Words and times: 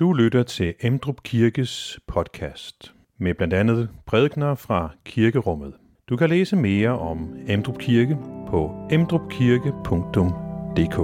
Du 0.00 0.12
lytter 0.12 0.42
til 0.42 0.74
Emdrup 0.80 1.22
Kirkes 1.22 2.00
podcast 2.06 2.94
med 3.18 3.34
blandt 3.34 3.54
andet 3.54 3.88
prædikner 4.06 4.54
fra 4.54 4.90
kirkerummet. 5.04 5.74
Du 6.08 6.16
kan 6.16 6.28
læse 6.28 6.56
mere 6.56 6.98
om 6.98 7.36
Emdrup 7.48 7.78
Kirke 7.78 8.18
på 8.48 8.88
emdrupkirke.dk. 8.90 10.98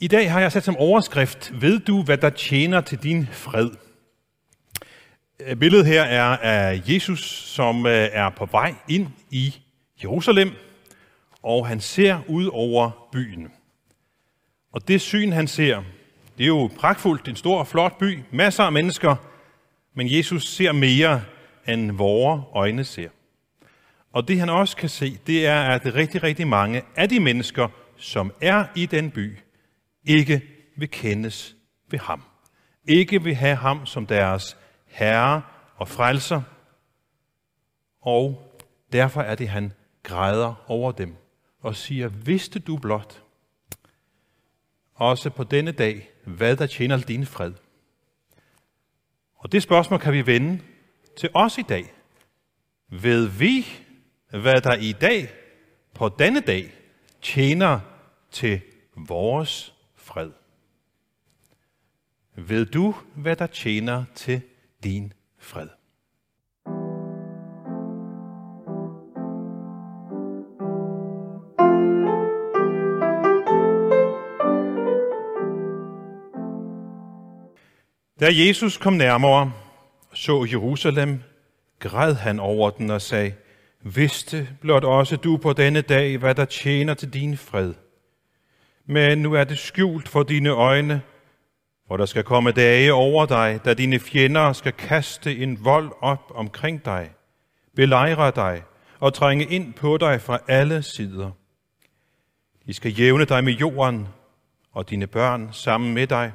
I 0.00 0.08
dag 0.08 0.32
har 0.32 0.40
jeg 0.40 0.52
sat 0.52 0.64
som 0.64 0.76
overskrift, 0.76 1.52
ved 1.60 1.80
du, 1.80 2.02
hvad 2.02 2.16
der 2.16 2.30
tjener 2.30 2.80
til 2.80 2.98
din 2.98 3.26
fred? 3.26 3.70
Øh, 5.46 5.56
billedet 5.56 5.86
her 5.86 6.02
er 6.02 6.36
af 6.36 6.82
Jesus, 6.88 7.20
som 7.30 7.86
øh, 7.86 8.08
er 8.12 8.30
på 8.30 8.46
vej 8.46 8.74
ind 8.88 9.08
i 9.30 9.54
Jerusalem, 10.02 10.50
og 11.42 11.66
han 11.66 11.80
ser 11.80 12.20
ud 12.28 12.46
over 12.52 13.08
byen. 13.12 13.48
Og 14.72 14.88
det 14.88 15.00
syn, 15.00 15.32
han 15.32 15.48
ser, 15.48 15.82
det 16.38 16.44
er 16.44 16.48
jo 16.48 16.70
pragtfuldt, 16.78 17.28
en 17.28 17.36
stor, 17.36 17.64
flot 17.64 17.98
by, 17.98 18.18
masser 18.30 18.64
af 18.64 18.72
mennesker, 18.72 19.16
men 19.94 20.16
Jesus 20.16 20.48
ser 20.48 20.72
mere, 20.72 21.22
end 21.68 21.92
vores 21.92 22.42
øjne 22.52 22.84
ser. 22.84 23.08
Og 24.12 24.28
det 24.28 24.38
han 24.38 24.48
også 24.48 24.76
kan 24.76 24.88
se, 24.88 25.18
det 25.26 25.46
er, 25.46 25.60
at 25.62 25.94
rigtig, 25.94 26.22
rigtig 26.22 26.46
mange 26.46 26.82
af 26.96 27.08
de 27.08 27.20
mennesker, 27.20 27.68
som 27.96 28.32
er 28.40 28.64
i 28.74 28.86
den 28.86 29.10
by, 29.10 29.38
ikke 30.04 30.42
vil 30.76 30.90
kendes 30.90 31.56
ved 31.90 31.98
ham. 31.98 32.22
Ikke 32.88 33.22
vil 33.22 33.34
have 33.34 33.56
ham 33.56 33.86
som 33.86 34.06
deres 34.06 34.56
herre 34.92 35.42
og 35.76 35.88
frelser, 35.88 36.42
og 38.00 38.52
derfor 38.92 39.22
er 39.22 39.34
det, 39.34 39.48
han 39.48 39.72
græder 40.02 40.64
over 40.70 40.92
dem 40.92 41.16
og 41.60 41.76
siger, 41.76 42.08
vidste 42.08 42.58
du 42.58 42.76
blot, 42.76 43.22
også 44.94 45.30
på 45.30 45.44
denne 45.44 45.72
dag, 45.72 46.10
hvad 46.24 46.56
der 46.56 46.66
tjener 46.66 46.96
din 46.96 47.26
fred? 47.26 47.52
Og 49.36 49.52
det 49.52 49.62
spørgsmål 49.62 50.00
kan 50.00 50.12
vi 50.12 50.26
vende 50.26 50.60
til 51.16 51.30
os 51.34 51.58
i 51.58 51.62
dag. 51.62 51.92
Ved 52.88 53.26
vi, 53.26 53.66
hvad 54.30 54.60
der 54.60 54.74
i 54.74 54.92
dag, 54.92 55.30
på 55.94 56.08
denne 56.08 56.40
dag, 56.40 56.72
tjener 57.22 57.80
til 58.30 58.60
vores 58.96 59.74
fred? 59.94 60.30
Ved 62.34 62.66
du, 62.66 62.94
hvad 63.14 63.36
der 63.36 63.46
tjener 63.46 64.04
til 64.14 64.42
din 64.84 65.12
fred. 65.38 65.68
Da 78.20 78.26
Jesus 78.30 78.76
kom 78.76 78.92
nærmere 78.92 79.52
og 80.10 80.16
så 80.18 80.46
Jerusalem, 80.50 81.22
græd 81.78 82.14
han 82.14 82.40
over 82.40 82.70
den 82.70 82.90
og 82.90 83.02
sagde, 83.02 83.32
Vidste 83.84 84.48
blot 84.60 84.84
også 84.84 85.16
du 85.16 85.36
på 85.36 85.52
denne 85.52 85.80
dag, 85.80 86.18
hvad 86.18 86.34
der 86.34 86.44
tjener 86.44 86.94
til 86.94 87.12
din 87.12 87.36
fred. 87.36 87.74
Men 88.86 89.18
nu 89.18 89.32
er 89.32 89.44
det 89.44 89.58
skjult 89.58 90.08
for 90.08 90.22
dine 90.22 90.50
øjne, 90.50 91.02
for 91.88 91.96
der 91.96 92.06
skal 92.06 92.24
komme 92.24 92.52
dage 92.52 92.92
over 92.92 93.26
dig, 93.26 93.60
da 93.64 93.74
dine 93.74 93.98
fjender 93.98 94.52
skal 94.52 94.72
kaste 94.72 95.36
en 95.36 95.64
vold 95.64 95.92
op 96.00 96.32
omkring 96.34 96.84
dig, 96.84 97.10
belejre 97.76 98.30
dig 98.30 98.62
og 98.98 99.14
trænge 99.14 99.44
ind 99.44 99.74
på 99.74 99.96
dig 99.96 100.20
fra 100.20 100.38
alle 100.48 100.82
sider. 100.82 101.30
De 102.66 102.72
skal 102.72 102.92
jævne 102.92 103.24
dig 103.24 103.44
med 103.44 103.52
jorden 103.52 104.08
og 104.72 104.90
dine 104.90 105.06
børn 105.06 105.52
sammen 105.52 105.94
med 105.94 106.06
dig, 106.06 106.32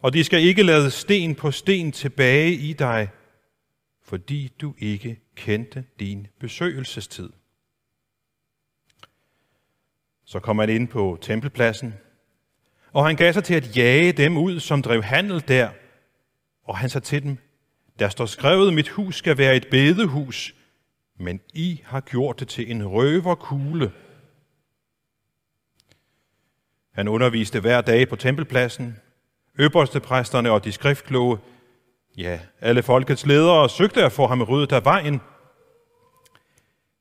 og 0.00 0.12
de 0.12 0.24
skal 0.24 0.40
ikke 0.40 0.62
lade 0.62 0.90
sten 0.90 1.34
på 1.34 1.50
sten 1.50 1.92
tilbage 1.92 2.52
i 2.52 2.72
dig, 2.72 3.08
fordi 4.04 4.52
du 4.60 4.74
ikke 4.78 5.20
kendte 5.34 5.84
din 6.00 6.26
besøgelsestid. 6.40 7.30
Så 10.24 10.40
kommer 10.40 10.62
han 10.62 10.70
ind 10.70 10.88
på 10.88 11.18
tempelpladsen, 11.20 11.94
og 12.92 13.06
han 13.06 13.16
gav 13.16 13.32
sig 13.32 13.44
til 13.44 13.54
at 13.54 13.76
jage 13.76 14.12
dem 14.12 14.36
ud, 14.36 14.60
som 14.60 14.82
drev 14.82 15.02
handel 15.02 15.44
der. 15.48 15.68
Og 16.64 16.78
han 16.78 16.90
sagde 16.90 17.06
til 17.06 17.22
dem, 17.22 17.38
der 17.98 18.08
står 18.08 18.26
skrevet, 18.26 18.74
mit 18.74 18.88
hus 18.88 19.16
skal 19.16 19.38
være 19.38 19.56
et 19.56 19.66
bedehus, 19.70 20.54
men 21.18 21.40
I 21.54 21.82
har 21.84 22.00
gjort 22.00 22.40
det 22.40 22.48
til 22.48 22.70
en 22.70 22.86
røverkugle. 22.86 23.92
Han 26.94 27.08
underviste 27.08 27.60
hver 27.60 27.80
dag 27.80 28.08
på 28.08 28.16
tempelpladsen. 28.16 28.96
Øberste 29.58 30.00
præsterne 30.00 30.50
og 30.50 30.64
de 30.64 30.72
skriftkloge, 30.72 31.38
ja, 32.16 32.38
alle 32.60 32.82
folkets 32.82 33.26
ledere 33.26 33.68
søgte 33.68 34.04
at 34.04 34.12
få 34.12 34.26
ham 34.26 34.42
ryddet 34.42 34.72
af 34.72 34.84
vejen. 34.84 35.20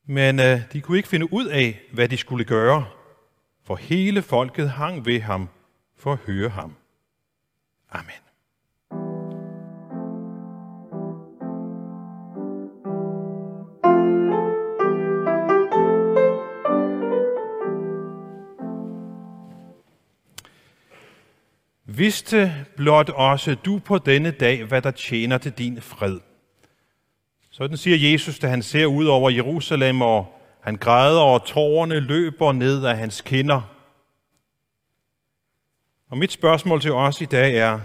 Men 0.06 0.40
øh, 0.40 0.62
de 0.74 0.81
kunne 0.81 0.98
ikke 0.98 1.09
finde 1.09 1.34
ud 1.34 1.46
af, 1.46 1.80
hvad 1.94 2.09
de 2.09 2.18
skulle 2.18 2.46
gøre, 2.46 2.86
for 3.66 3.75
hele 3.75 4.22
folket 4.22 4.69
hang 4.69 5.06
ved 5.06 5.22
ham 5.22 5.50
for 5.97 6.13
at 6.13 6.19
høre 6.19 6.50
ham. 6.50 6.75
Amen. 7.91 8.12
Vidste 21.86 22.66
blot 22.75 23.09
også 23.09 23.56
du 23.56 23.80
på 23.80 23.97
denne 23.97 24.31
dag, 24.31 24.63
hvad 24.63 24.81
der 24.81 24.91
tjener 24.91 25.38
til 25.38 25.52
din 25.52 25.81
fred. 25.81 26.19
Sådan 27.52 27.78
siger 27.78 28.12
Jesus, 28.12 28.40
da 28.40 28.47
han 28.47 28.63
ser 28.63 28.86
ud 28.86 29.06
over 29.06 29.30
Jerusalem, 29.30 30.02
og 30.02 30.41
han 30.62 30.75
græder, 30.75 31.19
og 31.19 31.46
tårerne 31.46 32.00
løber 32.00 32.52
ned 32.52 32.86
af 32.86 32.97
hans 32.97 33.22
kinder. 33.22 33.77
Og 36.09 36.18
mit 36.18 36.31
spørgsmål 36.31 36.81
til 36.81 36.91
os 36.91 37.22
i 37.22 37.25
dag 37.25 37.57
er, 37.57 37.79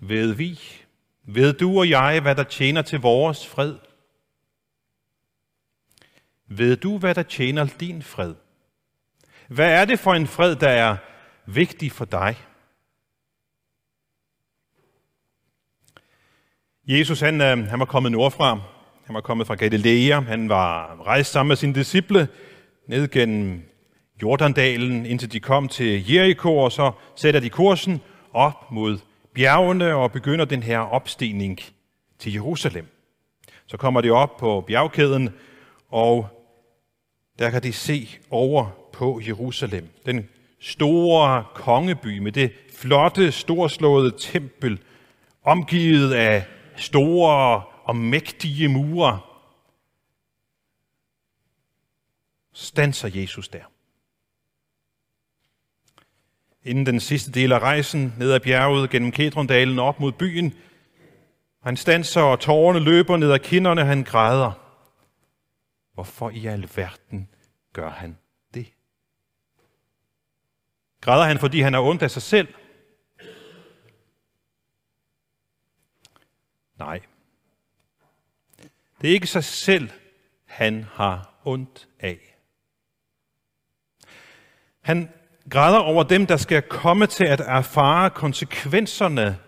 ved 0.00 0.32
vi, 0.32 0.60
ved 1.24 1.52
du 1.52 1.78
og 1.78 1.90
jeg, 1.90 2.20
hvad 2.20 2.34
der 2.34 2.42
tjener 2.44 2.82
til 2.82 3.00
vores 3.00 3.46
fred? 3.46 3.74
Ved 6.48 6.76
du, 6.76 6.98
hvad 6.98 7.14
der 7.14 7.22
tjener 7.22 7.66
din 7.80 8.02
fred? 8.02 8.34
Hvad 9.48 9.72
er 9.72 9.84
det 9.84 9.98
for 9.98 10.14
en 10.14 10.26
fred, 10.26 10.56
der 10.56 10.68
er 10.68 10.96
vigtig 11.46 11.92
for 11.92 12.04
dig? 12.04 12.36
Jesus, 16.86 17.20
han, 17.20 17.40
øh, 17.40 17.66
han 17.68 17.78
var 17.78 17.84
kommet 17.84 18.12
nordfra. 18.12 18.60
Han 19.04 19.14
var 19.14 19.20
kommet 19.20 19.46
fra 19.46 19.54
Galilea. 19.54 20.20
Han 20.20 20.48
var 20.48 20.96
rejst 21.06 21.32
sammen 21.32 21.48
med 21.48 21.56
sine 21.56 21.74
disciple 21.74 22.28
ned 22.88 23.08
gennem 23.08 23.75
Jordandalen, 24.22 25.06
indtil 25.06 25.32
de 25.32 25.40
kom 25.40 25.68
til 25.68 26.12
Jericho, 26.12 26.58
og 26.58 26.72
så 26.72 26.92
sætter 27.16 27.40
de 27.40 27.50
kursen 27.50 28.00
op 28.32 28.72
mod 28.72 28.98
bjergene 29.34 29.94
og 29.94 30.12
begynder 30.12 30.44
den 30.44 30.62
her 30.62 30.78
opstigning 30.78 31.60
til 32.18 32.32
Jerusalem. 32.32 32.86
Så 33.66 33.76
kommer 33.76 34.00
de 34.00 34.10
op 34.10 34.36
på 34.36 34.60
bjergkæden, 34.60 35.34
og 35.88 36.28
der 37.38 37.50
kan 37.50 37.62
de 37.62 37.72
se 37.72 38.08
over 38.30 38.70
på 38.92 39.20
Jerusalem. 39.26 39.88
Den 40.06 40.28
store 40.60 41.44
kongeby 41.54 42.18
med 42.18 42.32
det 42.32 42.52
flotte, 42.74 43.32
storslåede 43.32 44.14
tempel, 44.18 44.78
omgivet 45.42 46.12
af 46.12 46.44
store 46.76 47.62
og 47.84 47.96
mægtige 47.96 48.68
mure. 48.68 49.20
Stanser 52.52 53.10
Jesus 53.14 53.48
der. 53.48 53.64
Inden 56.66 56.86
den 56.86 57.00
sidste 57.00 57.32
del 57.32 57.52
af 57.52 57.58
rejsen 57.58 58.14
ned 58.18 58.32
ad 58.32 58.40
bjerget 58.40 58.90
gennem 58.90 59.12
Kedrondalen 59.12 59.78
op 59.78 60.00
mod 60.00 60.12
byen, 60.12 60.54
han 61.62 61.76
stanser, 61.76 62.20
og 62.20 62.40
tårerne 62.40 62.80
løber 62.80 63.16
ned 63.16 63.32
ad 63.32 63.38
kinderne, 63.38 63.84
han 63.84 64.04
græder. 64.04 64.52
Hvorfor 65.94 66.30
i 66.30 66.46
alverden 66.46 67.28
gør 67.72 67.90
han 67.90 68.18
det? 68.54 68.72
Græder 71.00 71.24
han, 71.24 71.38
fordi 71.38 71.60
han 71.60 71.74
er 71.74 71.80
ondt 71.80 72.02
af 72.02 72.10
sig 72.10 72.22
selv? 72.22 72.54
Nej. 76.78 77.00
Det 79.00 79.10
er 79.10 79.14
ikke 79.14 79.26
sig 79.26 79.44
selv, 79.44 79.90
han 80.44 80.82
har 80.82 81.40
ondt 81.44 81.88
af. 82.00 82.36
Han 84.80 85.08
græder 85.50 85.78
over 85.78 86.02
dem, 86.02 86.26
der 86.26 86.36
skal 86.36 86.62
komme 86.62 87.06
til 87.06 87.24
at 87.24 87.40
erfare 87.40 88.10
konsekvenserne 88.10 89.38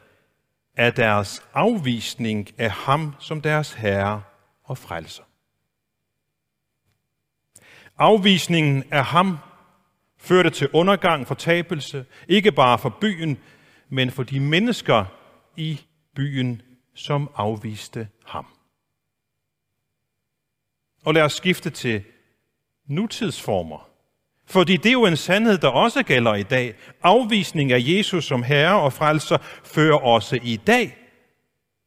af 0.76 0.94
deres 0.94 1.42
afvisning 1.54 2.48
af 2.58 2.70
ham 2.70 3.14
som 3.18 3.40
deres 3.40 3.72
herre 3.72 4.22
og 4.64 4.78
frelser. 4.78 5.22
Afvisningen 7.98 8.84
af 8.90 9.04
ham 9.04 9.38
førte 10.18 10.50
til 10.50 10.68
undergang, 10.72 11.26
fortabelse, 11.26 12.06
ikke 12.28 12.52
bare 12.52 12.78
for 12.78 12.96
byen, 13.00 13.38
men 13.88 14.10
for 14.10 14.22
de 14.22 14.40
mennesker 14.40 15.04
i 15.56 15.80
byen, 16.14 16.62
som 16.94 17.30
afviste 17.36 18.08
ham. 18.26 18.46
Og 21.04 21.14
lad 21.14 21.22
os 21.22 21.32
skifte 21.32 21.70
til 21.70 22.04
nutidsformer. 22.86 23.87
Fordi 24.50 24.76
det 24.76 24.86
er 24.86 24.92
jo 24.92 25.06
en 25.06 25.16
sandhed, 25.16 25.58
der 25.58 25.68
også 25.68 26.02
gælder 26.02 26.34
i 26.34 26.42
dag. 26.42 26.74
Afvisning 27.02 27.72
af 27.72 27.78
Jesus 27.80 28.24
som 28.24 28.42
herre 28.42 28.80
og 28.80 28.92
frelser 28.92 29.38
fører 29.64 29.98
også 29.98 30.38
i 30.42 30.56
dag 30.56 30.96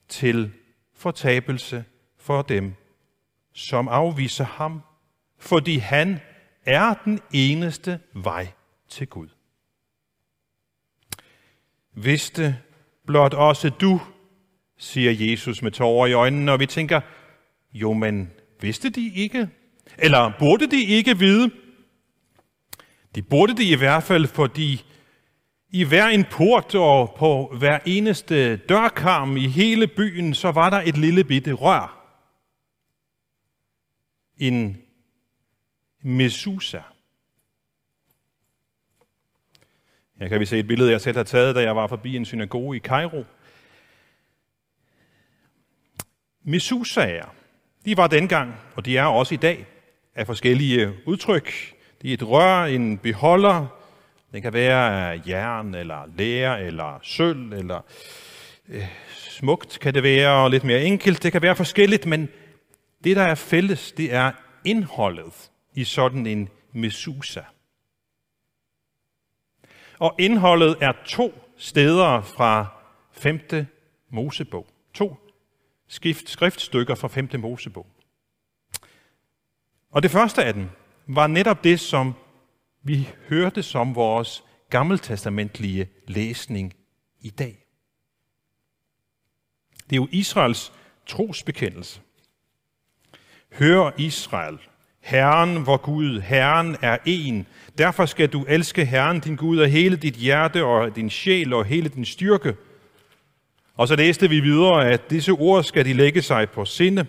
til 0.10 0.52
fortabelse 0.96 1.84
for 2.20 2.42
dem, 2.42 2.74
som 3.54 3.88
afviser 3.88 4.46
ham, 4.46 4.82
fordi 5.40 5.78
han 5.78 6.20
er 6.66 6.94
den 7.06 7.20
eneste 7.34 8.00
vej 8.14 8.48
til 8.90 9.08
Gud. 9.08 9.28
Vidste 11.94 12.58
blot 13.08 13.34
også 13.34 13.70
du, 13.70 14.02
siger 14.78 15.12
Jesus 15.32 15.62
med 15.62 15.72
tårer 15.72 16.08
i 16.08 16.14
øjnene, 16.14 16.52
og 16.52 16.60
vi 16.60 16.66
tænker, 16.66 17.02
jo, 17.74 17.94
men 17.94 18.32
vidste 18.62 18.90
de 18.90 19.12
ikke? 19.16 19.50
Eller 19.98 20.32
burde 20.40 20.72
de 20.72 20.84
ikke 20.84 21.18
vide? 21.18 21.52
De 23.16 23.22
burde 23.22 23.56
det 23.56 23.64
i 23.64 23.76
hvert 23.76 24.04
fald, 24.04 24.28
fordi 24.28 24.86
i 25.70 25.84
hver 25.84 26.08
en 26.08 26.26
port 26.32 26.76
og 26.76 27.16
på 27.18 27.56
hver 27.58 27.80
eneste 27.86 28.58
dørkarm 28.58 29.38
i 29.38 29.48
hele 29.48 29.88
byen, 29.88 30.34
så 30.34 30.52
var 30.52 30.70
der 30.70 30.82
et 30.86 30.98
lille 30.98 31.24
bitte 31.24 31.54
rør. 31.54 31.98
En 34.38 34.82
mesusa. 36.02 36.82
Her 40.20 40.28
kan 40.28 40.40
vi 40.40 40.46
se 40.46 40.60
et 40.60 40.68
billede, 40.68 40.92
jeg 40.92 41.02
selv 41.02 41.18
har 41.18 41.24
taget, 41.24 41.56
da 41.56 41.62
jeg 41.62 41.76
var 41.76 41.88
forbi 41.88 42.16
en 42.16 42.26
synagoge 42.26 42.76
i 42.76 42.80
Kairo. 42.80 43.24
Mesusaer, 46.44 47.36
de 47.86 47.98
var 47.98 48.08
dengang, 48.08 48.56
og 48.76 48.86
de 48.86 48.98
er 48.98 49.06
også 49.06 49.34
i 49.34 49.38
dag, 49.38 49.66
af 50.16 50.26
forskellige 50.26 50.94
udtryk. 51.06 51.76
Det 52.02 52.10
er 52.10 52.14
et 52.14 52.28
rør, 52.28 52.64
en 52.64 52.98
beholder. 52.98 53.68
Den 54.32 54.42
kan 54.42 54.54
være 54.54 55.12
af 55.12 55.22
jern, 55.28 55.76
eller 55.76 56.06
lær, 56.18 56.54
eller 56.54 57.00
sølv, 57.04 57.54
eller 57.54 57.82
øh, 58.70 58.88
smukt 59.08 59.80
kan 59.82 59.94
det 59.94 60.04
være, 60.04 60.44
og 60.44 60.50
lidt 60.50 60.64
mere 60.64 60.84
enkelt. 60.84 61.24
Det 61.24 61.32
kan 61.32 61.42
være 61.42 61.56
forskelligt, 61.56 62.06
men 62.06 62.30
det, 63.04 63.16
der 63.16 63.24
er 63.24 63.36
fælles, 63.36 63.92
det 63.92 64.14
er 64.14 64.32
indholdet 64.66 65.52
i 65.74 65.84
sådan 65.84 66.28
en 66.28 66.50
mesusa. 66.72 67.42
Og 70.00 70.16
indholdet 70.20 70.78
er 70.82 70.94
to 71.06 71.34
steder 71.58 72.22
fra 72.22 72.68
5. 73.12 73.40
Mosebog. 74.10 74.68
To 74.94 75.16
skift, 75.88 76.30
skriftstykker 76.30 76.96
fra 76.96 77.08
5. 77.08 77.30
Mosebog. 77.38 77.88
Og 79.92 80.04
det 80.04 80.12
første 80.12 80.44
af 80.44 80.54
dem 80.54 80.70
var 81.16 81.28
netop 81.28 81.64
det, 81.64 81.80
som 81.80 82.14
vi 82.84 83.10
hørte 83.30 83.64
som 83.64 83.96
vores 83.96 84.44
gammeltestamentlige 84.70 85.90
læsning 86.08 86.74
i 87.22 87.30
dag. 87.30 87.66
Det 89.90 89.96
er 89.96 90.02
jo 90.02 90.08
Israels 90.12 90.74
trosbekendelse. 91.08 92.02
Hør 93.54 93.92
Israel, 93.98 94.58
Herren 95.00 95.66
vor 95.66 95.78
Gud, 95.78 96.20
Herren 96.20 96.78
er 96.82 96.98
en. 97.06 97.48
Derfor 97.78 98.06
skal 98.06 98.30
du 98.30 98.46
elske 98.48 98.86
Herren 98.86 99.20
din 99.20 99.36
Gud 99.36 99.58
af 99.58 99.70
hele 99.70 99.96
dit 99.96 100.16
hjerte 100.16 100.64
og 100.66 100.96
din 100.96 101.10
sjæl 101.10 101.54
og 101.54 101.66
hele 101.66 101.90
din 101.90 102.06
styrke. 102.06 102.56
Og 103.76 103.88
så 103.88 103.96
læste 103.96 104.30
vi 104.30 104.40
videre, 104.40 104.90
at 104.90 105.10
disse 105.10 105.32
ord 105.32 105.64
skal 105.64 105.86
de 105.86 105.94
lægge 105.94 106.22
sig 106.22 106.50
på 106.50 106.66
sinde, 106.66 107.06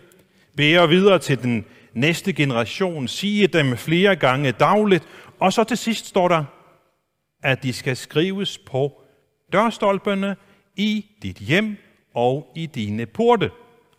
bære 0.57 0.89
videre 0.89 1.19
til 1.19 1.43
den 1.43 1.65
næste 1.95 2.33
generation, 2.33 3.09
sige 3.09 3.47
dem 3.47 3.77
flere 3.77 4.17
gange 4.17 4.53
dagligt, 4.53 5.09
og 5.41 5.53
så 5.53 5.65
til 5.65 5.77
sidst 5.77 6.07
står 6.07 6.29
der, 6.29 6.45
at 7.43 7.63
de 7.63 7.73
skal 7.73 7.97
skrives 7.97 8.59
på 8.59 9.03
dørstolperne 9.53 10.37
i 10.77 11.07
dit 11.23 11.37
hjem 11.37 11.77
og 12.15 12.53
i 12.57 12.67
dine 12.67 13.07
porte. 13.07 13.51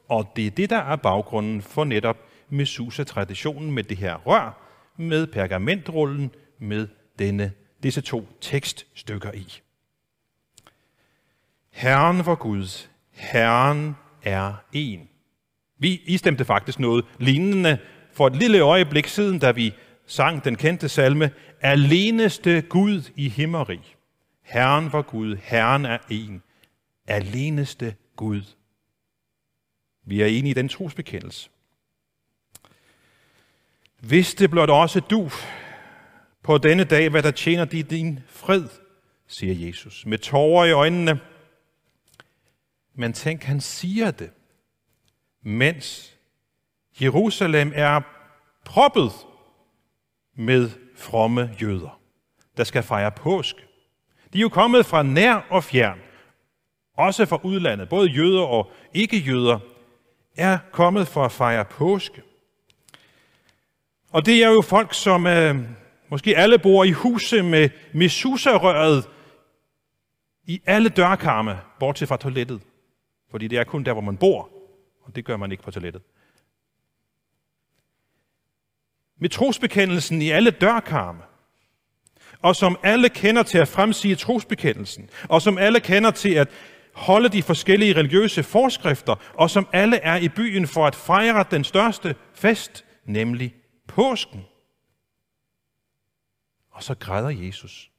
Og 0.10 0.32
det 0.36 0.48
er 0.48 0.52
det, 0.52 0.70
der 0.70 0.78
er 0.78 0.96
baggrunden 0.96 1.62
for 1.62 1.84
netop 1.84 2.18
Mesusa-traditionen 2.50 3.72
med 3.72 3.84
det 3.84 3.98
her 3.98 4.16
rør, 4.16 4.64
med 4.98 5.28
pergamentrullen, 5.28 6.32
med 6.60 6.88
denne, 7.20 7.52
disse 7.84 8.02
to 8.02 8.28
tekststykker 8.42 9.32
i. 9.32 9.62
Herren 11.72 12.26
var 12.26 12.36
Gud, 12.36 12.88
Herren 13.12 13.96
er 14.24 14.54
en. 14.74 15.10
Vi 15.84 16.02
istemte 16.06 16.46
faktisk 16.46 16.80
noget 16.80 17.06
lignende 17.20 17.78
for 18.12 18.28
et 18.28 18.36
lille 18.36 18.60
øjeblik 18.60 19.08
siden, 19.08 19.40
da 19.40 19.52
vi 19.52 19.74
sang 20.06 20.44
den 20.44 20.56
kendte 20.56 20.90
salme, 20.90 21.32
Aleneste 21.62 22.62
Gud 22.62 23.12
i 23.16 23.30
himmeri. 23.30 23.96
Herren 24.42 24.94
var 24.94 25.02
Gud, 25.02 25.36
Herren 25.36 25.86
er 25.86 25.98
en. 26.10 26.44
Aleneste 27.08 27.96
Gud. 28.16 28.42
Vi 30.06 30.22
er 30.22 30.26
enige 30.26 30.52
i 30.52 30.54
den 30.54 30.70
trosbekendelse. 30.70 31.50
Hvis 34.00 34.36
det 34.36 34.52
blot 34.52 34.70
også 34.70 35.00
du 35.00 35.30
på 36.44 36.58
denne 36.58 36.84
dag, 36.84 37.10
hvad 37.10 37.24
der 37.24 37.32
tjener 37.32 37.66
dig 37.66 37.90
din 37.90 38.20
fred, 38.28 38.64
siger 39.28 39.68
Jesus, 39.68 40.06
med 40.06 40.18
tårer 40.18 40.66
i 40.66 40.72
øjnene. 40.72 41.20
Men 42.96 43.14
tænk, 43.14 43.44
han 43.44 43.62
siger 43.62 44.12
det 44.12 44.30
mens 45.44 46.18
Jerusalem 47.02 47.72
er 47.76 48.02
proppet 48.66 49.12
med 50.36 50.70
fromme 50.96 51.56
jøder, 51.62 52.00
der 52.58 52.64
skal 52.64 52.84
fejre 52.84 53.12
påske. 53.12 53.62
De 54.34 54.38
er 54.38 54.42
jo 54.42 54.50
kommet 54.50 54.86
fra 54.86 55.04
nær 55.04 55.46
og 55.50 55.64
fjern, 55.64 56.00
også 56.98 57.26
fra 57.26 57.40
udlandet, 57.44 57.90
både 57.90 58.10
jøder 58.10 58.42
og 58.42 58.72
ikke-jøder, 58.94 59.60
er 60.38 60.58
kommet 60.72 61.08
for 61.08 61.26
at 61.26 61.32
fejre 61.32 61.66
påske. 61.66 62.22
Og 64.12 64.26
det 64.26 64.44
er 64.44 64.50
jo 64.50 64.62
folk, 64.62 64.94
som 64.94 65.28
øh, 65.28 65.56
måske 66.10 66.38
alle 66.38 66.60
bor 66.60 66.84
i 66.84 66.92
huse 66.92 67.44
med 67.44 67.70
Mesusa-røret 67.94 69.10
i 70.46 70.62
alle 70.66 70.90
dørkarme, 70.90 71.60
bortset 71.80 72.08
fra 72.08 72.18
toilettet. 72.18 72.62
Fordi 73.32 73.48
det 73.48 73.60
er 73.60 73.64
kun 73.64 73.84
der, 73.84 73.94
hvor 73.94 74.02
man 74.02 74.18
bor, 74.18 74.50
og 75.04 75.16
det 75.16 75.26
gør 75.26 75.38
man 75.38 75.52
ikke 75.52 75.64
på 75.64 75.72
toilettet. 75.72 76.02
Med 79.18 79.30
trosbekendelsen 79.30 80.22
i 80.22 80.30
alle 80.30 80.52
dørkarme, 80.52 81.24
og 82.42 82.56
som 82.56 82.80
alle 82.84 83.10
kender 83.10 83.44
til 83.44 83.58
at 83.58 83.68
fremsige 83.68 84.16
trosbekendelsen, 84.16 85.10
og 85.30 85.42
som 85.42 85.58
alle 85.58 85.80
kender 85.80 86.12
til 86.12 86.34
at 86.34 86.50
holde 86.94 87.30
de 87.30 87.44
forskellige 87.44 87.96
religiøse 87.96 88.44
forskrifter, 88.44 89.16
og 89.34 89.50
som 89.50 89.68
alle 89.74 89.98
er 89.98 90.16
i 90.16 90.30
byen 90.30 90.68
for 90.68 90.88
at 90.88 90.96
fejre 90.96 91.46
den 91.52 91.64
største 91.64 92.16
fest, 92.34 92.86
nemlig 93.06 93.56
påsken. 93.88 94.46
Og 96.72 96.84
så 96.84 96.96
græder 96.96 97.30
Jesus 97.30 97.92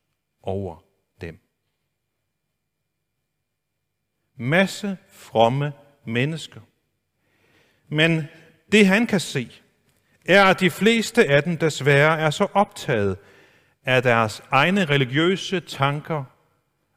over 0.42 0.84
dem. 1.20 1.38
Masse 4.36 4.96
fromme 5.08 5.72
mennesker, 6.06 6.60
men 7.88 8.28
det 8.72 8.86
han 8.86 9.06
kan 9.06 9.20
se, 9.20 9.50
er, 10.24 10.44
at 10.44 10.60
de 10.60 10.70
fleste 10.70 11.28
af 11.28 11.42
dem 11.42 11.56
desværre 11.56 12.18
er 12.18 12.30
så 12.30 12.46
optaget 12.52 13.18
af 13.84 14.02
deres 14.02 14.42
egne 14.50 14.84
religiøse 14.84 15.60
tanker 15.60 16.24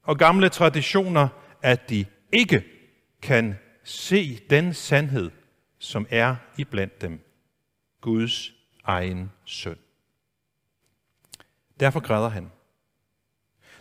og 0.04 0.18
gamle 0.18 0.50
traditioner, 0.50 1.28
at 1.62 1.90
de 1.90 2.06
ikke 2.32 2.64
kan 3.22 3.60
se 3.84 4.40
den 4.50 4.74
sandhed, 4.74 5.32
som 5.80 6.08
er 6.10 6.36
iblandt 6.58 7.02
dem. 7.02 7.20
Guds 8.02 8.54
egen 8.84 9.32
søn. 9.46 9.78
Derfor 11.80 12.00
græder 12.00 12.30
han. 12.30 12.52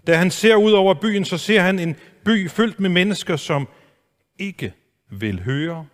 Da 0.06 0.16
han 0.16 0.30
ser 0.30 0.56
ud 0.56 0.72
over 0.72 0.94
byen, 0.94 1.24
så 1.24 1.38
ser 1.38 1.60
han 1.60 1.78
en 1.78 1.96
by 2.24 2.50
fyldt 2.50 2.80
med 2.80 2.90
mennesker, 2.90 3.36
som 3.36 3.68
ikke 4.38 4.74
vil 5.10 5.42
høre 5.42 5.86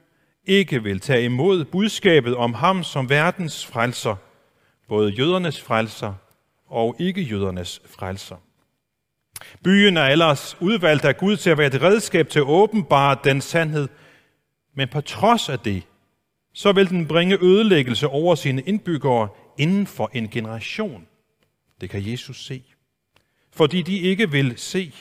ikke 0.45 0.83
vil 0.83 1.01
tage 1.01 1.25
imod 1.25 1.65
budskabet 1.65 2.37
om 2.37 2.55
ham 2.55 2.85
som 2.85 3.11
verdens 3.11 3.67
frelser, 3.67 4.17
både 4.89 5.11
jødernes 5.11 5.61
frelser 5.61 6.15
og 6.67 6.97
ikke-jødernes 6.99 7.83
frelser. 7.87 8.37
Byen 9.65 9.97
er 9.97 10.07
ellers 10.07 10.57
udvalgt 10.61 11.05
af 11.05 11.17
Gud 11.17 11.37
til 11.37 11.51
at 11.51 11.59
være 11.59 11.67
et 11.67 11.83
redskab 11.83 12.29
til 12.29 12.39
at 12.39 12.47
åbenbare 12.47 13.17
den 13.25 13.41
sandhed, 13.41 13.89
men 14.75 14.89
på 14.89 15.01
trods 15.01 15.49
af 15.49 15.59
det, 15.59 15.83
så 16.53 16.73
vil 16.73 16.89
den 16.89 17.07
bringe 17.07 17.43
ødelæggelse 17.43 18.09
over 18.09 18.35
sine 18.35 18.63
indbyggere 18.63 19.29
inden 19.59 19.87
for 19.87 20.11
en 20.15 20.29
generation. 20.29 21.07
Det 21.81 21.91
kan 21.91 22.11
Jesus 22.11 22.45
se. 22.45 22.63
Fordi 23.51 23.83
de 23.83 23.99
ikke 23.99 24.31
vil 24.31 24.59
se, 24.59 24.93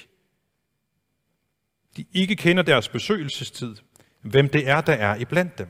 de 1.98 2.06
ikke 2.14 2.36
kender 2.36 2.64
deres 2.64 2.90
besøgelsestid, 2.90 3.76
hvem 4.22 4.50
det 4.50 4.68
er, 4.70 4.82
der 4.82 4.94
er 4.94 5.16
iblandt 5.16 5.58
dem. 5.58 5.68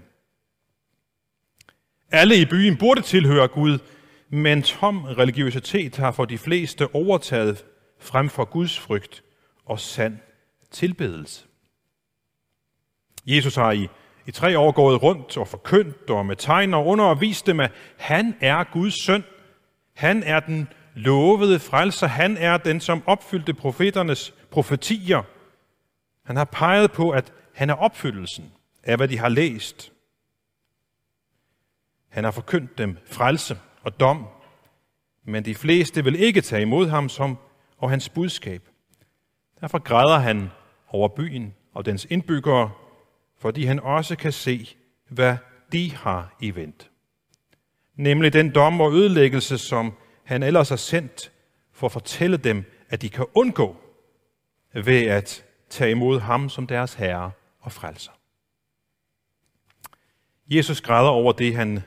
Alle 2.12 2.42
i 2.42 2.46
byen 2.46 2.78
burde 2.78 3.02
tilhøre 3.02 3.48
Gud, 3.48 3.80
men 4.30 4.64
tom 4.64 5.04
religiøsitet 5.04 5.98
har 5.98 6.12
for 6.12 6.26
de 6.26 6.38
fleste 6.38 6.96
overtaget 6.96 7.66
frem 8.00 8.30
for 8.30 8.46
Guds 8.46 8.80
frygt 8.80 9.24
og 9.66 9.80
sand 9.80 10.18
tilbedelse. 10.72 11.46
Jesus 13.26 13.56
har 13.56 13.72
i, 13.72 13.88
i 14.26 14.32
tre 14.32 14.60
år 14.60 14.72
gået 14.72 15.04
rundt 15.04 15.38
og 15.38 15.48
forkyndt 15.48 16.10
og 16.10 16.26
med 16.26 16.36
tegn 16.36 16.74
og 16.74 16.88
undervist 16.88 17.46
dem, 17.46 17.60
at 17.60 17.72
han 17.98 18.36
er 18.42 18.64
Guds 18.64 19.06
søn. 19.06 19.24
Han 19.96 20.24
er 20.24 20.40
den 20.40 20.68
lovede 20.96 21.60
frelser. 21.60 22.08
Han 22.08 22.38
er 22.38 22.58
den, 22.58 22.80
som 22.80 23.04
opfyldte 23.06 23.54
profeternes 23.54 24.34
profetier. 24.52 25.22
Han 26.26 26.36
har 26.36 26.46
peget 26.46 26.92
på, 26.92 27.10
at 27.10 27.34
han 27.54 27.70
er 27.70 27.74
opfyldelsen 27.74 28.52
af, 28.84 28.98
hvad 28.98 29.08
de 29.08 29.18
har 29.18 29.30
læst. 29.30 29.92
Han 32.10 32.24
har 32.24 32.32
forkyndt 32.32 32.78
dem 32.78 32.98
frelse 33.06 33.60
og 33.84 34.00
dom, 34.00 34.28
men 35.24 35.46
de 35.46 35.56
fleste 35.56 36.04
vil 36.04 36.16
ikke 36.20 36.42
tage 36.42 36.62
imod 36.62 36.88
ham 36.88 37.10
som 37.10 37.38
og 37.78 37.90
hans 37.90 38.10
budskab. 38.10 38.70
Derfor 39.62 39.80
græder 39.80 40.20
han 40.20 40.50
over 40.88 41.08
byen 41.08 41.54
og 41.74 41.86
dens 41.86 42.08
indbyggere, 42.10 42.72
fordi 43.38 43.66
han 43.66 43.80
også 43.80 44.16
kan 44.16 44.32
se, 44.32 44.76
hvad 45.10 45.38
de 45.72 45.96
har 45.96 46.36
i 46.40 46.56
vent. 46.56 46.90
Nemlig 47.96 48.34
den 48.34 48.56
dom 48.56 48.82
og 48.82 48.94
ødelæggelse, 48.94 49.58
som 49.58 49.94
han 50.24 50.44
ellers 50.44 50.70
har 50.70 50.76
sendt 50.76 51.32
for 51.72 51.88
at 51.88 51.92
fortælle 51.92 52.38
dem, 52.38 52.64
at 52.90 53.02
de 53.02 53.10
kan 53.10 53.26
undgå 53.34 53.76
ved 54.74 55.06
at 55.06 55.46
tage 55.70 55.92
imod 55.92 56.20
ham 56.20 56.50
som 56.50 56.68
deres 56.68 56.94
herre 56.94 57.32
og 57.62 57.72
frelser. 57.72 58.12
Jesus 60.50 60.82
græder 60.82 61.10
over 61.10 61.32
det, 61.32 61.56
han 61.56 61.84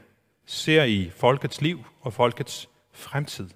ser 0.46 0.84
i 0.84 1.10
folkets 1.10 1.60
liv 1.60 1.84
og 2.00 2.12
folkets 2.12 2.68
fremtid. 2.92 3.50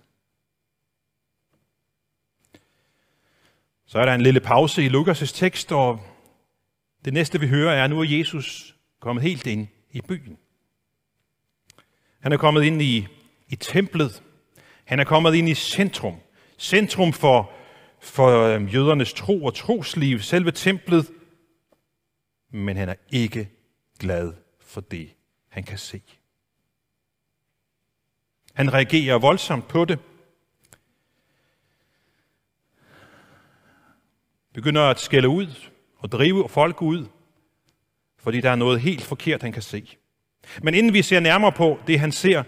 Så 3.87 3.99
er 3.99 4.05
der 4.05 4.15
en 4.15 4.21
lille 4.21 4.41
pause 4.41 4.85
i 4.85 4.89
Lukas' 4.89 5.35
tekst, 5.35 5.73
og 5.73 6.01
det 7.05 7.13
næste 7.13 7.41
vi 7.41 7.49
hører 7.49 7.73
er, 7.73 7.85
at 7.85 7.91
nu 7.91 8.01
er 8.01 8.19
Jesus 8.19 8.77
kommet 9.01 9.23
helt 9.23 9.47
ind 9.47 9.69
i 9.93 10.01
byen. 10.01 10.39
Han 12.21 12.33
er 12.33 12.37
kommet 12.37 12.63
ind 12.63 12.83
i, 12.83 13.07
i 13.49 13.57
templet. 13.57 14.23
Han 14.85 15.01
er 15.01 15.05
kommet 15.05 15.35
ind 15.35 15.49
i 15.49 15.55
centrum. 15.55 16.17
Centrum 16.59 17.13
for, 17.13 17.51
for 18.01 18.43
øhm, 18.43 18.67
jødernes 18.67 19.13
tro 19.13 19.45
og 19.45 19.55
trosliv, 19.55 20.21
selve 20.21 20.51
templet. 20.51 21.11
Men 22.51 22.77
han 22.77 22.89
er 22.89 22.95
ikke 23.11 23.51
glad 23.99 24.33
for 24.61 24.81
det, 24.81 25.15
han 25.49 25.65
kan 25.65 25.79
se. 25.79 26.03
Han 28.55 28.73
reagerer 28.73 29.19
voldsomt 29.19 29.69
på 29.69 29.85
det. 29.85 29.99
Begynder 34.53 34.83
at 34.83 35.01
skælde 35.01 35.29
ud 35.29 35.71
og 35.99 36.13
drive 36.13 36.49
folk 36.49 36.83
ud, 36.83 37.07
fordi 38.17 38.41
der 38.41 38.51
er 38.51 38.57
noget 38.57 38.81
helt 38.81 39.03
forkert, 39.03 39.43
han 39.43 39.53
kan 39.53 39.63
se. 39.63 39.97
Men 40.63 40.75
inden 40.75 40.93
vi 40.93 41.03
ser 41.03 41.21
nærmere 41.21 41.53
på 41.53 41.81
det, 41.87 42.01
han 42.01 42.13
ser, 42.13 42.45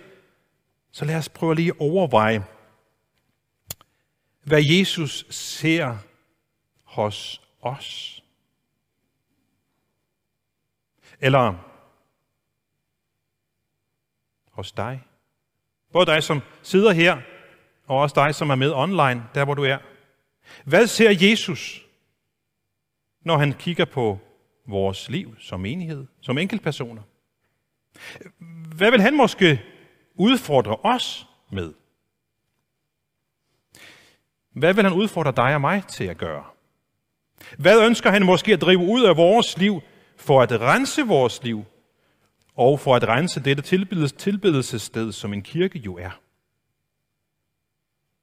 så 0.90 1.04
lad 1.04 1.16
os 1.16 1.28
prøve 1.28 1.54
lige 1.54 1.70
at 1.70 1.76
overveje, 1.80 2.44
hvad 4.42 4.62
Jesus 4.64 5.26
ser 5.30 5.96
hos 6.84 7.42
os. 7.60 8.19
Eller 11.20 11.54
hos 14.52 14.72
dig. 14.72 15.02
Både 15.92 16.06
dig, 16.06 16.22
som 16.22 16.40
sidder 16.62 16.92
her, 16.92 17.20
og 17.86 17.98
også 17.98 18.14
dig, 18.14 18.34
som 18.34 18.50
er 18.50 18.54
med 18.54 18.72
online, 18.72 19.24
der 19.34 19.44
hvor 19.44 19.54
du 19.54 19.64
er. 19.64 19.78
Hvad 20.64 20.86
ser 20.86 21.28
Jesus, 21.30 21.86
når 23.20 23.36
han 23.36 23.52
kigger 23.52 23.84
på 23.84 24.18
vores 24.66 25.08
liv 25.08 25.36
som 25.38 25.66
enhed, 25.66 26.06
som 26.20 26.38
enkeltpersoner? 26.38 27.02
Hvad 28.76 28.90
vil 28.90 29.00
han 29.00 29.16
måske 29.16 29.62
udfordre 30.14 30.76
os 30.76 31.26
med? 31.50 31.74
Hvad 34.52 34.74
vil 34.74 34.84
han 34.84 34.92
udfordre 34.92 35.32
dig 35.32 35.54
og 35.54 35.60
mig 35.60 35.84
til 35.86 36.04
at 36.04 36.18
gøre? 36.18 36.44
Hvad 37.58 37.86
ønsker 37.86 38.10
han 38.10 38.26
måske 38.26 38.52
at 38.52 38.60
drive 38.60 38.78
ud 38.78 39.04
af 39.04 39.16
vores 39.16 39.58
liv 39.58 39.82
for 40.20 40.42
at 40.42 40.60
rense 40.60 41.02
vores 41.02 41.42
liv 41.42 41.64
og 42.54 42.80
for 42.80 42.96
at 42.96 43.08
rense 43.08 43.40
dette 43.40 43.62
tilbedelsessted, 44.08 45.12
som 45.12 45.32
en 45.32 45.42
kirke 45.42 45.78
jo 45.78 45.96
er? 45.96 46.20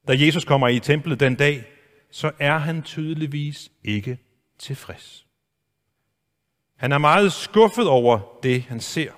Da 0.08 0.14
Jesus 0.26 0.46
kommer 0.46 0.68
i 0.68 0.80
templet 0.80 1.20
den 1.20 1.36
dag, 1.36 1.66
så 2.12 2.32
er 2.40 2.58
han 2.58 2.84
tydeligvis 2.84 3.72
ikke 3.84 4.20
tilfreds. 4.60 5.28
Han 6.76 6.92
er 6.92 6.98
meget 6.98 7.34
skuffet 7.34 7.88
over 7.88 8.40
det, 8.44 8.64
han 8.64 8.80
ser. 8.80 9.14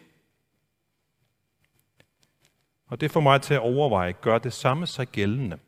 Og 2.88 3.02
det 3.02 3.12
får 3.12 3.20
mig 3.20 3.42
til 3.42 3.54
at 3.54 3.60
overveje, 3.60 4.12
gør 4.12 4.38
det 4.38 4.54
samme 4.54 4.88
sig 4.88 5.08
gældende, 5.08 5.60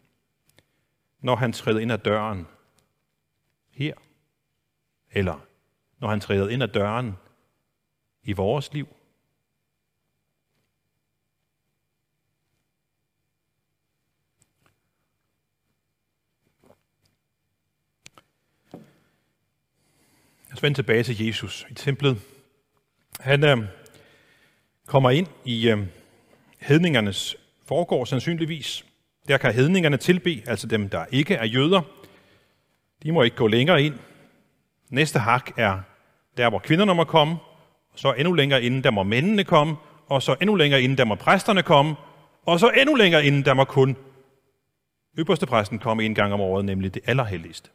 når 1.19 1.35
han 1.35 1.53
træder 1.53 1.79
ind 1.79 1.91
ad 1.91 1.97
døren 1.97 2.47
her, 3.71 3.93
eller 5.11 5.50
når 6.01 6.09
han 6.09 6.19
træder 6.19 6.49
ind 6.49 6.63
ad 6.63 6.67
døren 6.67 7.17
i 8.23 8.33
vores 8.33 8.73
liv. 8.73 8.87
Lad 20.47 20.57
os 20.57 20.63
vende 20.63 20.77
tilbage 20.77 21.03
til 21.03 21.25
Jesus 21.25 21.65
i 21.69 21.73
templet. 21.73 22.21
Han 23.19 23.43
øh, 23.43 23.57
kommer 24.85 25.09
ind 25.09 25.27
i 25.45 25.69
øh, 25.69 25.87
hedningernes 26.59 27.35
foregår 27.65 28.05
sandsynligvis. 28.05 28.85
Der 29.27 29.37
kan 29.37 29.53
hedningerne 29.53 29.97
tilbe, 29.97 30.43
altså 30.47 30.67
dem, 30.67 30.89
der 30.89 31.05
ikke 31.11 31.35
er 31.35 31.45
jøder. 31.45 31.81
De 33.03 33.11
må 33.11 33.23
ikke 33.23 33.37
gå 33.37 33.47
længere 33.47 33.83
ind. 33.83 33.99
Næste 34.89 35.19
hak 35.19 35.51
er 35.57 35.81
der, 36.41 36.49
hvor 36.49 36.59
kvinderne 36.59 36.95
må 36.95 37.03
komme, 37.03 37.35
og 37.93 37.99
så 37.99 38.13
endnu 38.13 38.33
længere 38.33 38.63
inden, 38.63 38.83
der 38.83 38.91
må 38.91 39.03
mændene 39.03 39.43
komme, 39.43 39.75
og 40.07 40.23
så 40.23 40.35
endnu 40.41 40.55
længere 40.55 40.81
inden, 40.81 40.97
der 40.97 41.05
må 41.05 41.15
præsterne 41.15 41.63
komme, 41.63 41.95
og 42.45 42.59
så 42.59 42.69
endnu 42.69 42.95
længere 42.95 43.25
inden, 43.25 43.45
der 43.45 43.53
må 43.53 43.63
kun 43.63 43.95
ypperste 45.17 45.45
præsten 45.45 45.79
komme 45.79 46.03
en 46.03 46.15
gang 46.15 46.33
om 46.33 46.41
året, 46.41 46.65
nemlig 46.65 46.93
det 46.93 47.01
allerhelligste. 47.05 47.69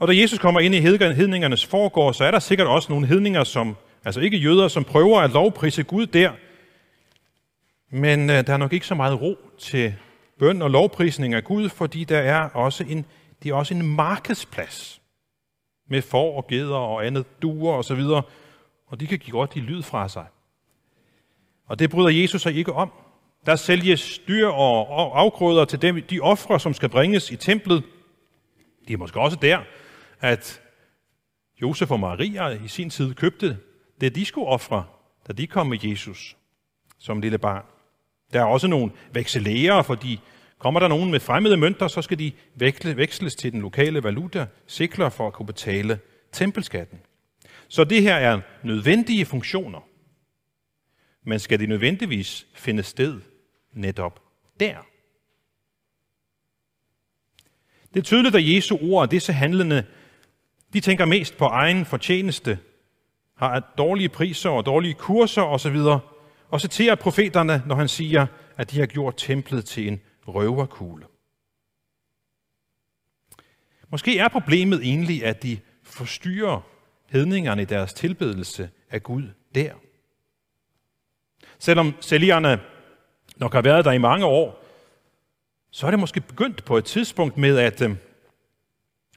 Og 0.00 0.08
da 0.08 0.16
Jesus 0.16 0.38
kommer 0.38 0.60
ind 0.60 0.74
i 0.74 0.80
hedningernes 0.80 1.66
forgård, 1.66 2.14
så 2.14 2.24
er 2.24 2.30
der 2.30 2.38
sikkert 2.38 2.66
også 2.66 2.92
nogle 2.92 3.06
hedninger, 3.06 3.44
som, 3.44 3.76
altså 4.04 4.20
ikke 4.20 4.36
jøder, 4.36 4.68
som 4.68 4.84
prøver 4.84 5.20
at 5.20 5.30
lovprise 5.30 5.82
Gud 5.82 6.06
der. 6.06 6.32
Men 7.90 8.30
øh, 8.30 8.46
der 8.46 8.52
er 8.52 8.56
nok 8.56 8.72
ikke 8.72 8.86
så 8.86 8.94
meget 8.94 9.20
ro 9.22 9.36
til 9.58 9.94
bøn 10.38 10.62
og 10.62 10.70
lovprisning 10.70 11.34
af 11.34 11.44
Gud, 11.44 11.68
fordi 11.68 12.04
der 12.04 12.18
er 12.18 12.40
også 12.40 12.84
en, 12.88 13.04
det 13.42 13.50
er 13.50 13.54
også 13.54 13.74
en 13.74 13.86
markedsplads 13.96 15.00
med 15.88 16.02
får 16.02 16.36
og 16.36 16.46
geder 16.46 16.76
og 16.76 17.06
andet 17.06 17.42
duer 17.42 17.74
og 17.74 17.84
så 17.84 17.94
videre, 17.94 18.22
og 18.86 19.00
de 19.00 19.06
kan 19.06 19.18
give 19.18 19.32
godt 19.32 19.56
i 19.56 19.60
lyd 19.60 19.82
fra 19.82 20.08
sig. 20.08 20.26
Og 21.66 21.78
det 21.78 21.90
bryder 21.90 22.20
Jesus 22.20 22.42
sig 22.42 22.54
ikke 22.54 22.72
om. 22.72 22.92
Der 23.46 23.56
sælges 23.56 24.18
dyr 24.18 24.48
og 24.48 25.20
afgrøder 25.20 25.64
til 25.64 25.82
dem, 25.82 26.02
de 26.02 26.20
ofre, 26.20 26.60
som 26.60 26.74
skal 26.74 26.88
bringes 26.88 27.30
i 27.30 27.36
templet. 27.36 27.82
De 28.88 28.92
er 28.92 28.96
måske 28.96 29.20
også 29.20 29.36
der, 29.42 29.58
at 30.20 30.60
Josef 31.62 31.90
og 31.90 32.00
Maria 32.00 32.48
i 32.48 32.68
sin 32.68 32.90
tid 32.90 33.14
købte 33.14 33.58
det, 34.00 34.14
de 34.14 34.24
skulle 34.24 34.46
ofre, 34.46 34.84
da 35.28 35.32
de 35.32 35.46
kom 35.46 35.66
med 35.66 35.78
Jesus 35.82 36.36
som 36.98 37.20
lille 37.20 37.38
barn. 37.38 37.64
Der 38.32 38.40
er 38.40 38.44
også 38.44 38.68
nogle 38.68 38.92
vekselærer, 39.12 39.82
fordi 39.82 40.20
kommer 40.58 40.80
der 40.80 40.88
nogen 40.88 41.10
med 41.10 41.20
fremmede 41.20 41.56
mønter, 41.56 41.88
så 41.88 42.02
skal 42.02 42.18
de 42.18 42.32
veksle, 42.54 42.96
veksles 42.96 43.34
til 43.34 43.52
den 43.52 43.60
lokale 43.60 44.02
valuta, 44.02 44.46
sikler 44.66 45.08
for 45.08 45.26
at 45.26 45.32
kunne 45.32 45.46
betale 45.46 45.98
tempelskatten. 46.32 46.98
Så 47.68 47.84
det 47.84 48.02
her 48.02 48.14
er 48.14 48.40
nødvendige 48.62 49.24
funktioner. 49.24 49.80
Men 51.24 51.38
skal 51.38 51.60
de 51.60 51.66
nødvendigvis 51.66 52.46
finde 52.54 52.82
sted 52.82 53.20
netop 53.72 54.22
der? 54.60 54.76
Det 57.94 58.00
er 58.00 58.04
tydeligt, 58.04 58.36
at 58.36 58.54
Jesu 58.54 58.78
ord 58.82 59.02
og 59.02 59.10
disse 59.10 59.32
handlende, 59.32 59.84
de 60.72 60.80
tænker 60.80 61.04
mest 61.04 61.36
på 61.36 61.44
egen 61.44 61.84
fortjeneste, 61.84 62.58
har 63.36 63.74
dårlige 63.78 64.08
priser 64.08 64.50
og 64.50 64.66
dårlige 64.66 64.94
kurser 64.94 65.42
osv., 65.42 65.76
og 66.48 66.60
citerer 66.60 66.94
profeterne, 66.94 67.62
når 67.66 67.74
han 67.74 67.88
siger, 67.88 68.26
at 68.56 68.70
de 68.70 68.78
har 68.78 68.86
gjort 68.86 69.14
templet 69.16 69.64
til 69.64 69.88
en 69.88 70.00
røverkugle. 70.28 71.06
Måske 73.88 74.18
er 74.18 74.28
problemet 74.28 74.80
egentlig, 74.82 75.24
at 75.24 75.42
de 75.42 75.58
forstyrrer 75.82 76.60
hedningerne 77.06 77.62
i 77.62 77.64
deres 77.64 77.94
tilbedelse 77.94 78.70
af 78.90 79.02
Gud 79.02 79.28
der. 79.54 79.72
Selvom 81.58 81.94
sælgerne 82.00 82.60
nok 83.36 83.52
har 83.52 83.62
været 83.62 83.84
der 83.84 83.92
i 83.92 83.98
mange 83.98 84.26
år, 84.26 84.64
så 85.70 85.86
er 85.86 85.90
det 85.90 86.00
måske 86.00 86.20
begyndt 86.20 86.64
på 86.64 86.76
et 86.76 86.84
tidspunkt 86.84 87.36
med, 87.36 87.58
at 87.58 87.82
øh, 87.82 87.96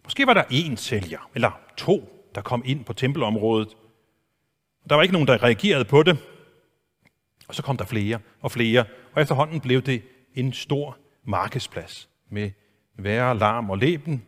måske 0.04 0.28
var 0.28 0.34
der 0.34 0.44
én 0.44 0.76
sælger, 0.76 1.30
eller 1.36 1.52
to, 1.78 2.30
der 2.36 2.42
kom 2.42 2.64
ind 2.66 2.86
på 2.86 2.94
tempelområdet. 2.94 3.78
Der 4.90 4.96
var 4.96 5.02
ikke 5.02 5.14
nogen, 5.14 5.28
der 5.28 5.44
reagerede 5.44 5.86
på 5.86 6.04
det. 6.04 6.18
Og 7.48 7.56
så 7.56 7.64
kom 7.64 7.78
der 7.78 7.86
flere 7.86 8.20
og 8.42 8.52
flere, 8.52 8.86
og 9.14 9.22
efterhånden 9.22 9.62
blev 9.62 9.82
det 9.82 10.04
en 10.40 10.54
stor 10.54 10.98
markedsplads 11.24 12.10
med 12.30 12.52
værre 12.98 13.38
larm 13.38 13.70
og 13.70 13.78
leben, 13.78 14.26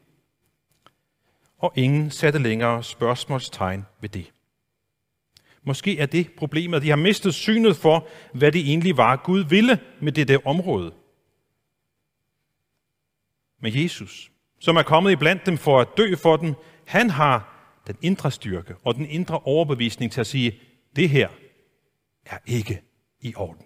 og 1.57 1.73
ingen 1.75 2.11
satte 2.11 2.39
længere 2.39 2.83
spørgsmålstegn 2.83 3.85
ved 4.01 4.09
det. 4.09 4.31
Måske 5.63 5.99
er 5.99 6.05
det 6.05 6.31
problemet, 6.37 6.77
at 6.77 6.83
de 6.83 6.89
har 6.89 6.95
mistet 6.95 7.33
synet 7.33 7.75
for, 7.75 8.07
hvad 8.33 8.51
det 8.51 8.61
egentlig 8.61 8.97
var, 8.97 9.15
Gud 9.15 9.43
ville 9.43 9.79
med 10.01 10.11
det 10.11 10.27
der 10.27 10.47
område. 10.47 10.93
Men 13.61 13.83
Jesus, 13.83 14.31
som 14.59 14.75
er 14.75 14.83
kommet 14.83 15.11
iblandt 15.11 15.45
dem 15.45 15.57
for 15.57 15.81
at 15.81 15.87
dø 15.97 16.15
for 16.15 16.37
dem, 16.37 16.53
han 16.85 17.09
har 17.09 17.51
den 17.87 17.97
indre 18.01 18.31
styrke 18.31 18.75
og 18.83 18.95
den 18.95 19.05
indre 19.05 19.39
overbevisning 19.39 20.11
til 20.11 20.21
at 20.21 20.27
sige, 20.27 20.59
det 20.95 21.09
her 21.09 21.29
er 22.25 22.37
ikke 22.45 22.81
i 23.19 23.33
orden. 23.35 23.65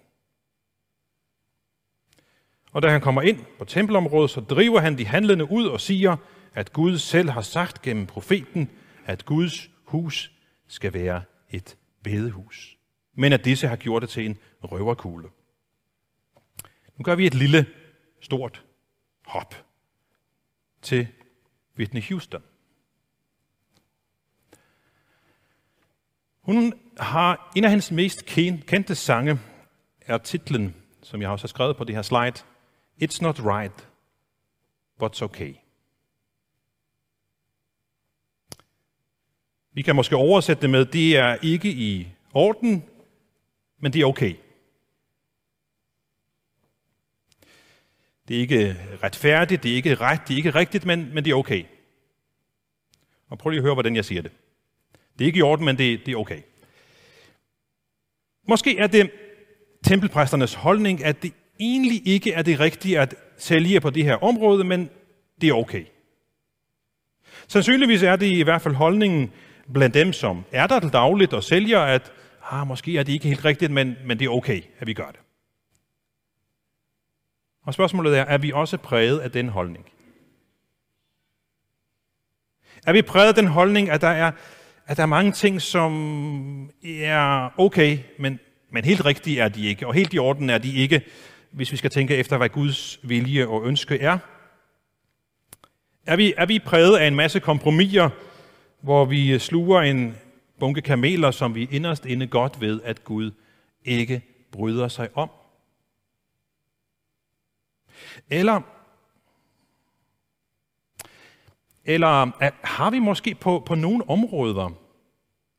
Og 2.76 2.82
da 2.82 2.88
han 2.88 3.00
kommer 3.00 3.22
ind 3.22 3.44
på 3.58 3.64
tempelområdet, 3.64 4.30
så 4.30 4.40
driver 4.40 4.80
han 4.80 4.98
de 4.98 5.06
handlende 5.06 5.50
ud 5.50 5.66
og 5.66 5.80
siger, 5.80 6.16
at 6.54 6.72
Gud 6.72 6.98
selv 6.98 7.30
har 7.30 7.40
sagt 7.40 7.82
gennem 7.82 8.06
profeten, 8.06 8.70
at 9.04 9.24
Guds 9.24 9.70
hus 9.84 10.32
skal 10.68 10.92
være 10.94 11.22
et 11.50 11.76
bedehus. 12.02 12.76
Men 13.14 13.32
at 13.32 13.44
disse 13.44 13.68
har 13.68 13.76
gjort 13.76 14.02
det 14.02 14.10
til 14.10 14.26
en 14.26 14.38
røverkugle. 14.62 15.28
Nu 16.96 17.02
gør 17.04 17.14
vi 17.14 17.26
et 17.26 17.34
lille, 17.34 17.66
stort 18.20 18.64
hop 19.26 19.54
til 20.82 21.08
Whitney 21.78 22.02
Houston. 22.02 22.42
Hun 26.40 26.74
har 26.98 27.52
en 27.56 27.64
af 27.64 27.70
hendes 27.70 27.90
mest 27.90 28.26
kendte 28.66 28.94
sange, 28.94 29.40
er 30.00 30.18
titlen, 30.18 30.74
som 31.02 31.22
jeg 31.22 31.30
også 31.30 31.42
har 31.42 31.48
skrevet 31.48 31.76
på 31.76 31.84
det 31.84 31.94
her 31.94 32.02
slide, 32.02 32.42
It's 33.02 33.22
not 33.22 33.38
right, 33.38 33.88
but 34.98 35.22
okay. 35.22 35.54
Vi 39.72 39.82
kan 39.82 39.96
måske 39.96 40.16
oversætte 40.16 40.62
det 40.62 40.70
med, 40.70 40.84
det 40.84 41.16
er 41.16 41.36
ikke 41.42 41.70
i 41.70 42.08
orden, 42.34 42.84
men 43.78 43.92
det 43.92 44.00
er 44.00 44.06
okay. 44.06 44.34
Det 48.28 48.36
er 48.36 48.40
ikke 48.40 48.76
retfærdigt, 49.02 49.62
det 49.62 49.70
er 49.70 49.76
ikke 49.76 49.94
ret, 49.94 50.20
det 50.28 50.34
er 50.34 50.36
ikke 50.36 50.50
rigtigt, 50.50 50.84
men, 50.84 51.14
men 51.14 51.24
det 51.24 51.30
er 51.30 51.34
okay. 51.34 51.64
Og 53.28 53.38
prøv 53.38 53.50
lige 53.50 53.58
at 53.58 53.64
høre, 53.64 53.74
hvordan 53.74 53.96
jeg 53.96 54.04
siger 54.04 54.22
det. 54.22 54.32
Det 55.18 55.24
er 55.24 55.26
ikke 55.26 55.38
i 55.38 55.42
orden, 55.42 55.64
men 55.64 55.78
det, 55.78 56.06
det 56.06 56.12
er 56.12 56.16
okay. 56.16 56.42
Måske 58.48 58.78
er 58.78 58.86
det 58.86 59.10
tempelpræsternes 59.84 60.54
holdning, 60.54 61.04
at 61.04 61.22
det 61.22 61.32
egentlig 61.60 62.08
ikke 62.08 62.32
er 62.32 62.42
det 62.42 62.60
rigtige 62.60 63.00
at 63.00 63.14
sælge 63.38 63.80
på 63.80 63.90
det 63.90 64.04
her 64.04 64.24
område, 64.24 64.64
men 64.64 64.90
det 65.40 65.48
er 65.48 65.54
okay. 65.54 65.84
Sandsynligvis 67.48 68.02
er 68.02 68.16
det 68.16 68.26
i 68.26 68.42
hvert 68.42 68.62
fald 68.62 68.74
holdningen 68.74 69.32
blandt 69.72 69.94
dem, 69.94 70.12
som 70.12 70.44
er 70.52 70.66
der 70.66 70.80
til 70.80 70.92
dagligt 70.92 71.32
og 71.32 71.44
sælger, 71.44 71.80
at 71.80 72.12
ah, 72.50 72.66
måske 72.66 72.98
er 72.98 73.02
det 73.02 73.12
ikke 73.12 73.28
helt 73.28 73.44
rigtigt, 73.44 73.72
men, 73.72 73.96
men 74.04 74.18
det 74.18 74.24
er 74.24 74.30
okay, 74.30 74.62
at 74.78 74.86
vi 74.86 74.94
gør 74.94 75.10
det. 75.10 75.20
Og 77.62 77.74
spørgsmålet 77.74 78.18
er, 78.18 78.22
er 78.22 78.38
vi 78.38 78.52
også 78.52 78.76
præget 78.76 79.18
af 79.18 79.30
den 79.30 79.48
holdning? 79.48 79.86
Er 82.86 82.92
vi 82.92 83.02
præget 83.02 83.28
af 83.28 83.34
den 83.34 83.46
holdning, 83.46 83.90
at 83.90 84.00
der 84.00 84.08
er, 84.08 84.32
at 84.86 84.96
der 84.96 85.02
er 85.02 85.06
mange 85.06 85.32
ting, 85.32 85.62
som 85.62 86.70
er 86.84 87.50
okay, 87.60 87.98
men, 88.18 88.40
men 88.70 88.84
helt 88.84 89.04
rigtige 89.04 89.40
er 89.40 89.48
de 89.48 89.66
ikke, 89.66 89.86
og 89.86 89.94
helt 89.94 90.14
i 90.14 90.18
orden 90.18 90.50
er 90.50 90.58
de 90.58 90.74
ikke, 90.74 91.02
hvis 91.56 91.72
vi 91.72 91.76
skal 91.76 91.90
tænke 91.90 92.16
efter, 92.16 92.36
hvad 92.36 92.48
Guds 92.48 92.98
vilje 93.02 93.46
og 93.46 93.66
ønske 93.66 93.98
er? 93.98 94.18
Er 96.06 96.16
vi, 96.16 96.34
er 96.36 96.46
vi 96.46 96.58
præget 96.58 96.96
af 96.96 97.06
en 97.06 97.14
masse 97.14 97.40
kompromiser, 97.40 98.10
hvor 98.80 99.04
vi 99.04 99.38
sluger 99.38 99.80
en 99.80 100.16
bunke 100.58 100.80
kameler, 100.80 101.30
som 101.30 101.54
vi 101.54 101.68
inderst 101.70 102.06
inde 102.06 102.26
godt 102.26 102.60
ved, 102.60 102.80
at 102.84 103.04
Gud 103.04 103.30
ikke 103.84 104.22
bryder 104.52 104.88
sig 104.88 105.08
om? 105.14 105.30
Eller, 108.30 108.60
eller 111.84 112.32
har 112.66 112.90
vi 112.90 112.98
måske 112.98 113.34
på, 113.34 113.62
på 113.66 113.74
nogle 113.74 114.10
områder, 114.10 114.70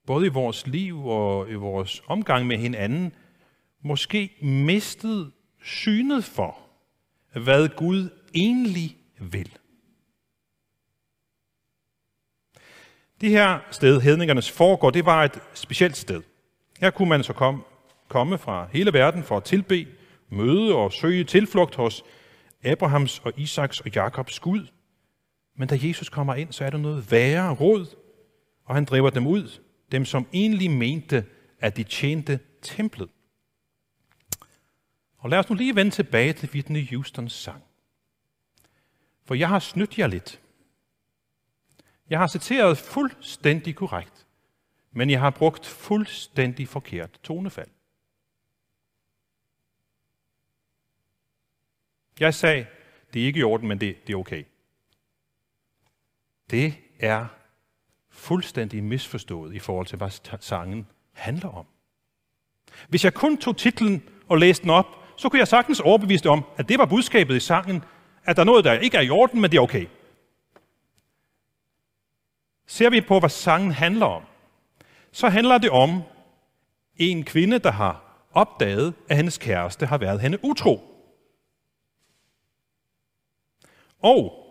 både 0.06 0.26
i 0.26 0.30
vores 0.30 0.68
liv 0.68 1.08
og 1.08 1.50
i 1.50 1.54
vores 1.54 2.04
omgang 2.08 2.48
med 2.48 2.58
hinanden, 2.58 3.14
måske 3.82 4.32
mistet 4.42 5.32
synet 5.68 6.24
for, 6.24 6.58
hvad 7.34 7.70
Gud 7.70 8.10
egentlig 8.34 8.98
vil? 9.20 9.58
Det 13.22 13.30
her 13.30 13.60
sted, 13.72 14.02
Hedningernes 14.02 14.52
foregår, 14.52 14.90
det 14.90 15.06
var 15.06 15.24
et 15.24 15.40
specielt 15.54 15.98
sted. 15.98 16.24
Her 16.80 16.90
kunne 16.90 17.10
man 17.10 17.24
så 17.24 17.34
komme, 17.34 17.62
komme 18.08 18.38
fra 18.38 18.68
hele 18.72 18.94
verden 18.94 19.24
for 19.24 19.38
at 19.38 19.44
tilbe, 19.44 19.88
møde 20.30 20.76
og 20.76 20.94
søge 20.94 21.24
tilflugt 21.24 21.76
hos 21.76 22.04
Abrahams 22.64 23.20
og 23.20 23.34
Isaks 23.38 23.80
og 23.80 23.96
Jakobs 23.96 24.40
Gud. 24.40 24.68
Men 25.58 25.68
da 25.68 25.80
Jesus 25.82 26.10
kommer 26.10 26.36
ind, 26.36 26.52
så 26.52 26.66
er 26.66 26.70
der 26.70 26.78
noget 26.78 27.12
værre 27.12 27.54
råd, 27.54 27.96
og 28.66 28.76
han 28.76 28.86
driver 28.86 29.10
dem 29.10 29.28
ud, 29.28 29.60
dem 29.92 30.06
som 30.06 30.28
egentlig 30.34 30.72
mente, 30.72 31.26
at 31.60 31.78
de 31.78 31.84
tjente 31.84 32.40
templet. 32.62 33.10
Og 35.28 35.32
lad 35.32 35.40
os 35.40 35.50
nu 35.50 35.56
lige 35.56 35.76
vende 35.76 35.92
tilbage 35.92 36.34
til 36.34 36.50
Whitney 36.54 36.90
Houstons 36.90 37.34
sang. 37.34 37.64
For 39.26 39.36
jeg 39.36 39.50
har 39.50 39.60
snydt 39.60 40.00
jer 40.00 40.08
lidt. 40.08 40.42
Jeg 42.10 42.20
har 42.20 42.28
citeret 42.28 42.78
fuldstændig 42.78 43.76
korrekt, 43.76 44.28
men 44.92 45.10
jeg 45.10 45.20
har 45.20 45.30
brugt 45.30 45.66
fuldstændig 45.66 46.68
forkert 46.68 47.20
tonefald. 47.24 47.70
Jeg 52.20 52.34
sagde, 52.34 52.68
det 53.14 53.22
er 53.22 53.26
ikke 53.26 53.40
i 53.40 53.44
orden, 53.44 53.68
men 53.68 53.80
det, 53.82 54.08
det 54.08 54.14
er 54.14 54.18
okay. 54.18 54.44
Det 56.50 56.78
er 57.00 57.28
fuldstændig 58.10 58.84
misforstået 58.84 59.54
i 59.54 59.60
forhold 59.60 59.88
til, 59.88 59.98
hvad 59.98 60.40
sangen 60.42 60.88
handler 61.12 61.50
om. 61.50 61.66
Hvis 62.90 63.04
jeg 63.04 63.14
kun 63.14 63.38
tog 63.38 63.58
titlen 63.58 64.10
og 64.28 64.38
læste 64.38 64.64
den 64.64 64.70
op, 64.70 65.07
så 65.18 65.30
kunne 65.30 65.40
jeg 65.40 65.48
sagtens 65.48 65.80
overbevise 65.80 66.30
om, 66.30 66.46
at 66.58 66.70
det 66.70 66.80
var 66.80 66.86
budskabet 66.86 67.36
i 67.36 67.40
sangen, 67.40 67.84
at 68.26 68.36
der 68.36 68.42
er 68.42 68.46
noget, 68.46 68.66
der 68.66 68.74
ikke 68.74 68.98
er 68.98 69.02
i 69.02 69.10
orden, 69.10 69.42
men 69.42 69.52
det 69.52 69.58
er 69.58 69.62
okay. 69.62 69.86
Ser 72.68 72.90
vi 72.90 73.02
på, 73.02 73.20
hvad 73.20 73.30
sangen 73.30 73.72
handler 73.72 74.06
om, 74.06 74.24
så 75.12 75.30
handler 75.30 75.58
det 75.58 75.70
om 75.70 76.02
en 76.96 77.24
kvinde, 77.24 77.60
der 77.60 77.72
har 77.72 78.24
opdaget, 78.34 78.94
at 79.10 79.18
hendes 79.18 79.38
kæreste 79.38 79.86
har 79.86 79.98
været 79.98 80.22
hende 80.22 80.46
utro. 80.46 80.82
Og 84.00 84.44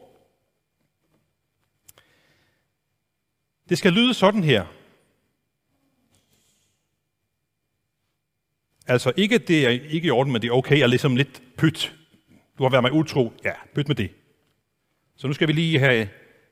det 3.68 3.78
skal 3.78 3.92
lyde 3.92 4.14
sådan 4.14 4.44
her. 4.44 4.75
Altså 8.86 9.12
ikke, 9.16 9.38
det 9.38 9.66
er 9.66 9.70
ikke 9.70 10.06
i 10.06 10.10
orden, 10.10 10.32
men 10.32 10.42
det 10.42 10.48
er 10.48 10.52
okay, 10.52 10.82
er 10.82 10.86
ligesom 10.86 11.16
lidt 11.16 11.42
pyt. 11.56 11.94
Du 12.58 12.62
har 12.62 12.70
været 12.70 12.82
mig 12.82 12.92
utro. 12.92 13.32
Ja, 13.44 13.52
pyt 13.74 13.88
med 13.88 13.96
det. 13.96 14.10
Så 15.16 15.26
nu 15.26 15.32
skal 15.32 15.48
vi 15.48 15.52
lige 15.52 15.78
have 15.78 16.08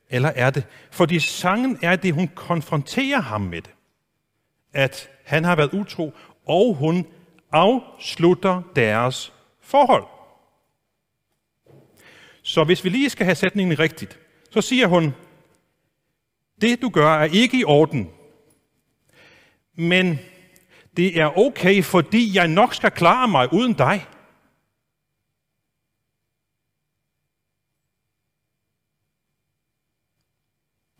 eller 0.09 0.29
er 0.29 0.49
det? 0.49 0.65
Fordi 0.91 1.19
sangen 1.19 1.79
er 1.81 1.95
det, 1.95 2.13
hun 2.13 2.27
konfronterer 2.27 3.21
ham 3.21 3.41
med 3.41 3.61
det. 3.61 3.71
At 4.73 5.09
han 5.23 5.43
har 5.43 5.55
været 5.55 5.73
utro, 5.73 6.13
og 6.45 6.75
hun 6.75 7.07
afslutter 7.51 8.61
deres 8.75 9.33
forhold. 9.61 10.03
Så 12.41 12.63
hvis 12.63 12.83
vi 12.83 12.89
lige 12.89 13.09
skal 13.09 13.25
have 13.25 13.35
sætningen 13.35 13.79
rigtigt, 13.79 14.19
Så 14.49 14.61
siger 14.61 14.87
hun, 14.87 15.13
det 16.61 16.81
du 16.81 16.89
gør 16.89 17.15
er 17.15 17.25
ikke 17.25 17.59
i 17.59 17.63
orden, 17.63 18.09
men 19.77 20.19
det 20.97 21.19
er 21.19 21.37
okay, 21.37 21.83
fordi 21.83 22.35
jeg 22.35 22.47
nok 22.47 22.73
skal 22.73 22.91
klare 22.91 23.27
mig 23.27 23.53
uden 23.53 23.73
dig. 23.73 24.05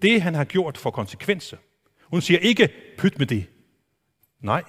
Det, 0.01 0.21
han 0.21 0.33
har 0.33 0.45
gjort, 0.45 0.77
får 0.77 0.91
konsekvenser. 0.91 1.57
Hun 2.03 2.21
siger 2.21 2.39
ikke, 2.39 2.69
pyt 2.97 3.19
med 3.19 3.27
det. 3.27 3.45
Nej. 4.39 4.63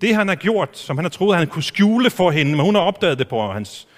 Det, 0.00 0.14
han 0.14 0.28
har 0.28 0.34
gjort, 0.34 0.78
som 0.78 0.96
han 0.96 1.04
har 1.04 1.10
troet, 1.10 1.38
han 1.38 1.46
kunne 1.46 1.62
skjule 1.62 2.10
for 2.10 2.30
hende, 2.30 2.56
men 2.56 2.60
hun 2.60 2.74
har 2.74 2.82
opdaget 2.82 3.18
det 3.18 3.28
på 3.28 3.52
hans, 3.52 3.88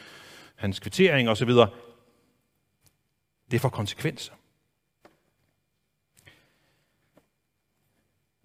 hans 0.56 0.80
kvittering 0.80 1.28
osv., 1.28 1.50
det 3.50 3.60
får 3.60 3.68
konsekvenser. 3.68 4.32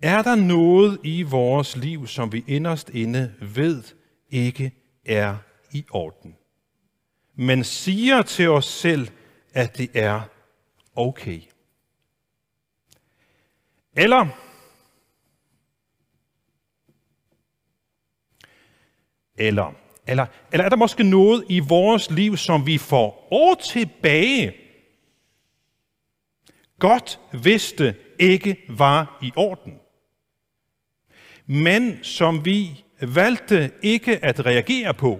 Er 0.02 0.22
der 0.22 0.36
noget 0.36 1.00
i 1.04 1.24
vores 1.24 1.76
liv, 1.76 2.08
som 2.08 2.32
vi 2.32 2.44
inderst 2.48 2.90
inde 2.90 3.34
ved 3.42 3.84
ikke 4.30 4.72
er 5.06 5.38
i 5.72 5.86
orden, 5.92 6.36
men 7.36 7.64
siger 7.64 8.22
til 8.22 8.50
os 8.50 8.66
selv, 8.66 9.08
at 9.54 9.78
det 9.78 9.90
er 9.94 10.22
okay? 10.96 11.42
Eller 13.98 14.28
eller, 19.38 19.74
eller, 20.08 20.26
eller 20.52 20.66
er 20.66 20.70
der 20.70 20.76
måske 20.76 21.04
noget 21.04 21.46
i 21.50 21.60
vores 21.60 22.12
liv, 22.12 22.38
som 22.38 22.66
vi 22.66 22.78
får 22.78 23.28
år 23.32 23.56
tilbage? 23.56 24.56
Godt 26.80 27.20
vidste 27.44 27.96
ikke 28.20 28.58
var 28.70 29.18
i 29.22 29.32
orden, 29.36 29.80
men 31.46 32.04
som 32.04 32.46
vi 32.46 32.84
valgte 33.02 33.72
ikke 33.82 34.26
at 34.26 34.46
reagere 34.46 34.94
på, 34.94 35.20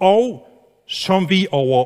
og 0.00 0.48
som 0.86 1.30
vi 1.30 1.46
over 1.50 1.84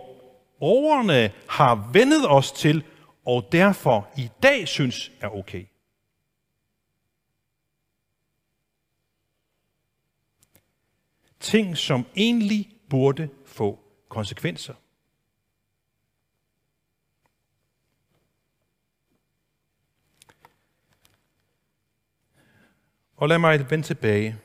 årene 0.61 1.33
har 1.49 1.91
vendet 1.93 2.31
os 2.31 2.53
til, 2.53 2.85
og 3.25 3.49
derfor 3.53 4.09
i 4.17 4.29
dag 4.43 4.69
synes 4.69 5.13
er 5.21 5.29
okay. 5.29 5.65
Ting, 11.41 11.77
som 11.77 12.07
egentlig 12.17 12.71
burde 12.91 13.29
få 13.47 13.79
konsekvenser. 14.09 14.75
Og 23.19 23.29
lad 23.29 23.39
mig 23.39 23.71
vende 23.71 23.87
tilbage 23.87 24.37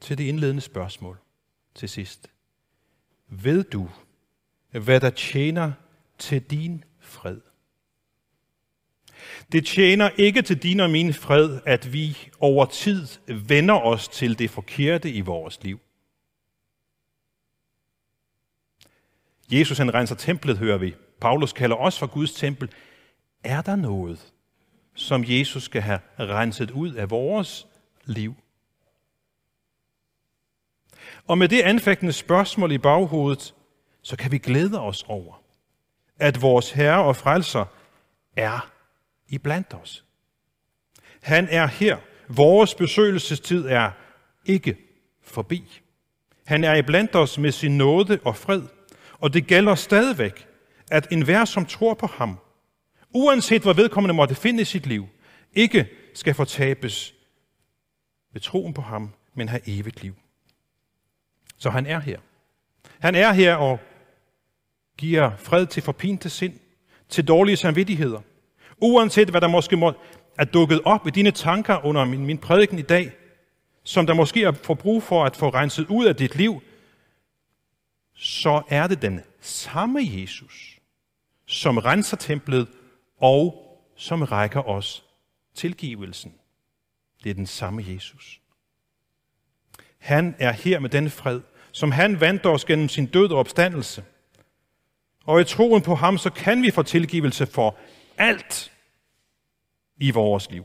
til 0.00 0.18
det 0.18 0.24
indledende 0.24 0.60
spørgsmål 0.60 1.18
til 1.74 1.88
sidst. 1.88 2.30
Ved 3.28 3.64
du, 3.64 3.90
hvad 4.70 5.00
der 5.00 5.10
tjener 5.10 5.72
til 6.18 6.42
din 6.42 6.84
fred? 7.00 7.40
Det 9.52 9.66
tjener 9.66 10.10
ikke 10.16 10.42
til 10.42 10.62
din 10.62 10.80
og 10.80 10.90
min 10.90 11.14
fred, 11.14 11.60
at 11.66 11.92
vi 11.92 12.18
over 12.40 12.66
tid 12.66 13.06
vender 13.26 13.74
os 13.74 14.08
til 14.08 14.38
det 14.38 14.50
forkerte 14.50 15.12
i 15.12 15.20
vores 15.20 15.62
liv. 15.62 15.80
Jesus 19.52 19.78
han 19.78 19.94
renser 19.94 20.14
templet, 20.14 20.58
hører 20.58 20.78
vi. 20.78 20.94
Paulus 21.20 21.52
kalder 21.52 21.76
os 21.76 21.98
for 21.98 22.06
Guds 22.06 22.32
tempel. 22.32 22.70
Er 23.44 23.62
der 23.62 23.76
noget, 23.76 24.32
som 24.94 25.24
Jesus 25.26 25.62
skal 25.62 25.82
have 25.82 26.00
renset 26.18 26.70
ud 26.70 26.92
af 26.92 27.10
vores 27.10 27.66
liv? 28.06 28.34
Og 31.26 31.38
med 31.38 31.48
det 31.48 31.62
anfægtende 31.62 32.12
spørgsmål 32.12 32.72
i 32.72 32.78
baghovedet, 32.78 33.54
så 34.02 34.16
kan 34.16 34.32
vi 34.32 34.38
glæde 34.38 34.80
os 34.80 35.04
over, 35.08 35.42
at 36.18 36.42
vores 36.42 36.70
Herre 36.70 37.04
og 37.04 37.16
Frelser 37.16 37.64
er 38.36 38.70
i 39.28 39.38
blandt 39.38 39.74
os. 39.74 40.04
Han 41.22 41.48
er 41.50 41.66
her. 41.66 41.98
Vores 42.28 42.74
besøgelsestid 42.74 43.66
er 43.66 43.90
ikke 44.46 44.76
forbi. 45.22 45.80
Han 46.46 46.64
er 46.64 46.74
i 46.74 46.82
blandt 46.82 47.16
os 47.16 47.38
med 47.38 47.52
sin 47.52 47.78
nåde 47.78 48.20
og 48.24 48.36
fred, 48.36 48.62
og 49.18 49.34
det 49.34 49.46
gælder 49.46 49.74
stadigvæk, 49.74 50.46
at 50.90 51.06
enhver, 51.10 51.44
som 51.44 51.66
tror 51.66 51.94
på 51.94 52.06
ham, 52.06 52.38
uanset 53.14 53.62
hvor 53.62 53.72
vedkommende 53.72 54.14
måtte 54.14 54.34
finde 54.34 54.62
i 54.62 54.64
sit 54.64 54.86
liv, 54.86 55.06
ikke 55.52 55.88
skal 56.14 56.34
fortabes 56.34 57.14
ved 58.34 58.40
troen 58.40 58.74
på 58.74 58.82
ham, 58.82 59.10
men 59.34 59.48
have 59.48 59.60
evigt 59.66 60.02
liv. 60.02 60.14
Så 61.58 61.70
han 61.70 61.86
er 61.86 62.00
her. 62.00 62.18
Han 62.98 63.14
er 63.14 63.32
her 63.32 63.54
og 63.54 63.80
giver 64.96 65.36
fred 65.36 65.66
til 65.66 65.82
forpinte 65.82 66.30
sind, 66.30 66.60
til 67.08 67.28
dårlige 67.28 67.56
samvittigheder. 67.56 68.20
Uanset 68.78 69.28
hvad 69.28 69.40
der 69.40 69.48
måske 69.48 69.76
må, 69.76 69.92
er 70.38 70.44
dukket 70.44 70.80
op 70.84 71.06
i 71.06 71.10
dine 71.10 71.30
tanker 71.30 71.84
under 71.84 72.04
min, 72.04 72.26
min 72.26 72.38
prædiken 72.38 72.78
i 72.78 72.82
dag, 72.82 73.12
som 73.84 74.06
der 74.06 74.14
måske 74.14 74.42
er 74.42 74.52
for 74.52 74.74
brug 74.74 75.02
for 75.02 75.24
at 75.24 75.36
få 75.36 75.48
renset 75.48 75.86
ud 75.86 76.06
af 76.06 76.16
dit 76.16 76.36
liv, 76.36 76.62
så 78.14 78.62
er 78.68 78.86
det 78.86 79.02
den 79.02 79.20
samme 79.40 80.00
Jesus, 80.02 80.78
som 81.46 81.78
renser 81.78 82.16
templet 82.16 82.68
og 83.20 83.60
som 83.96 84.22
rækker 84.22 84.68
os 84.68 85.04
tilgivelsen. 85.54 86.34
Det 87.24 87.30
er 87.30 87.34
den 87.34 87.46
samme 87.46 87.84
Jesus. 87.88 88.40
Han 89.98 90.34
er 90.38 90.52
her 90.52 90.78
med 90.78 90.90
den 90.90 91.10
fred, 91.10 91.40
som 91.72 91.92
han 91.92 92.20
vandt 92.20 92.46
os 92.46 92.64
gennem 92.64 92.88
sin 92.88 93.06
død 93.06 93.30
og 93.30 93.38
opstandelse. 93.38 94.04
Og 95.24 95.40
i 95.40 95.44
troen 95.44 95.82
på 95.82 95.94
ham, 95.94 96.18
så 96.18 96.30
kan 96.30 96.62
vi 96.62 96.70
få 96.70 96.82
tilgivelse 96.82 97.46
for 97.46 97.76
alt 98.18 98.72
i 99.96 100.10
vores 100.10 100.50
liv. 100.50 100.64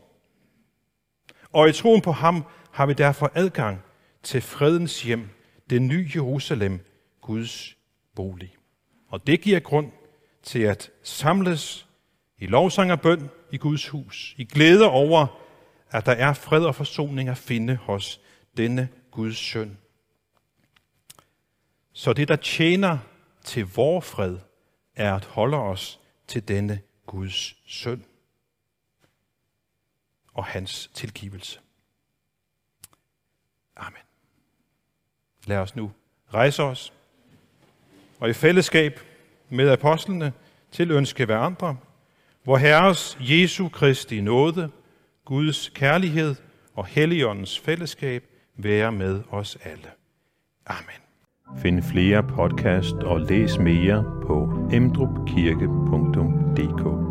Og 1.52 1.70
i 1.70 1.72
troen 1.72 2.02
på 2.02 2.12
ham 2.12 2.46
har 2.72 2.86
vi 2.86 2.94
derfor 2.94 3.32
adgang 3.36 3.82
til 4.24 4.42
fredens 4.42 5.04
hjem, 5.04 5.30
det 5.70 5.82
nye 5.82 6.10
Jerusalem, 6.16 6.80
Guds 7.22 7.76
bolig. 8.16 8.56
Og 9.08 9.28
det 9.28 9.42
giver 9.42 9.60
grund 9.60 9.92
til 10.44 10.60
at 10.60 10.92
samles 11.04 11.88
i 12.40 12.46
lovsang 12.46 12.92
og 12.92 13.02
bøn 13.02 13.30
i 13.52 13.58
Guds 13.58 13.88
hus, 13.88 14.36
i 14.38 14.46
glæde 14.46 14.90
over, 14.90 15.28
at 15.92 16.06
der 16.06 16.12
er 16.12 16.34
fred 16.34 16.66
og 16.66 16.76
forsoning 16.76 17.30
at 17.30 17.38
finde 17.38 17.76
hos 17.76 18.22
denne 18.58 18.90
Guds 19.12 19.38
søn. 19.38 19.78
Så 21.94 22.14
det, 22.14 22.28
der 22.28 22.36
tjener 22.36 22.98
til 23.44 23.66
vor 23.66 24.00
fred, 24.00 24.38
er 24.96 25.16
at 25.16 25.26
holde 25.26 25.58
os 25.58 26.00
til 26.28 26.48
denne 26.48 26.82
Guds 27.06 27.56
søn 27.68 28.06
og 30.34 30.46
hans 30.46 30.92
tilgivelse. 30.94 31.60
Amen. 33.76 34.02
Lad 35.46 35.58
os 35.58 35.76
nu 35.76 35.92
rejse 36.34 36.64
os 36.64 36.94
og 38.20 38.30
i 38.30 38.34
fællesskab 38.34 39.00
med 39.50 39.70
apostlene 39.70 40.34
til 40.72 40.92
ønske 40.92 41.36
andre, 41.36 41.78
hvor 42.44 42.58
Herres 42.58 43.18
Jesu 43.20 43.70
Kristi 43.70 44.22
nåde, 44.22 44.72
Guds 45.30 45.70
kærlighed 45.70 46.36
og 46.76 46.86
Helligåndens 46.86 47.60
fællesskab 47.60 48.24
være 48.58 48.92
med 48.92 49.22
os 49.32 49.58
alle. 49.64 49.88
Amen. 50.66 51.02
Find 51.62 51.84
flere 51.84 52.24
podcast 52.24 52.96
og 52.96 53.20
læs 53.20 53.60
mere 53.60 54.04
på 54.28 54.68
emdrupkirke.dk 54.74 57.09